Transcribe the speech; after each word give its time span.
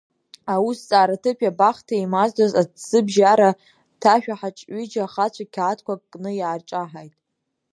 Аусҭҵаара 0.53 1.21
ҭыԥи 1.23 1.51
абахҭеи 1.51 1.99
еимаздоз 2.01 2.53
аҭӡыбжьара 2.61 3.49
ҭашәаҳаҿ 4.01 4.57
ҩыџьа 4.73 5.03
ахацәа, 5.05 5.45
қьаадқәак 5.53 6.01
кны, 6.11 6.31
иаарҿаҳаит. 6.35 7.13